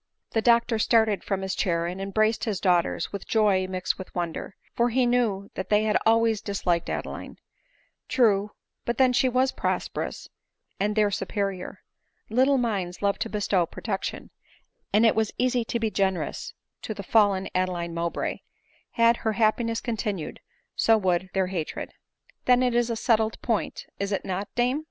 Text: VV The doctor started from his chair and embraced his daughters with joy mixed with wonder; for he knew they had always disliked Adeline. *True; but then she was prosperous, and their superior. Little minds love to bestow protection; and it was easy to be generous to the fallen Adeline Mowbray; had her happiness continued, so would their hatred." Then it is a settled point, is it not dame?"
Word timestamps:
VV 0.29 0.39
The 0.39 0.41
doctor 0.41 0.79
started 0.79 1.23
from 1.23 1.43
his 1.43 1.53
chair 1.53 1.85
and 1.85 2.01
embraced 2.01 2.45
his 2.45 2.59
daughters 2.59 3.13
with 3.13 3.27
joy 3.27 3.67
mixed 3.67 3.99
with 3.99 4.15
wonder; 4.15 4.55
for 4.75 4.89
he 4.89 5.05
knew 5.05 5.51
they 5.53 5.83
had 5.83 5.95
always 6.07 6.41
disliked 6.41 6.89
Adeline. 6.89 7.37
*True; 8.07 8.49
but 8.83 8.97
then 8.97 9.13
she 9.13 9.29
was 9.29 9.51
prosperous, 9.51 10.27
and 10.79 10.95
their 10.95 11.11
superior. 11.11 11.81
Little 12.31 12.57
minds 12.57 13.03
love 13.03 13.19
to 13.19 13.29
bestow 13.29 13.67
protection; 13.67 14.31
and 14.91 15.05
it 15.05 15.13
was 15.15 15.31
easy 15.37 15.63
to 15.65 15.79
be 15.79 15.91
generous 15.91 16.55
to 16.81 16.95
the 16.95 17.03
fallen 17.03 17.47
Adeline 17.53 17.93
Mowbray; 17.93 18.39
had 18.93 19.17
her 19.17 19.33
happiness 19.33 19.81
continued, 19.81 20.39
so 20.75 20.97
would 20.97 21.29
their 21.35 21.45
hatred." 21.45 21.93
Then 22.45 22.63
it 22.63 22.73
is 22.73 22.89
a 22.89 22.95
settled 22.95 23.39
point, 23.43 23.85
is 23.99 24.11
it 24.11 24.25
not 24.25 24.49
dame?" 24.55 24.79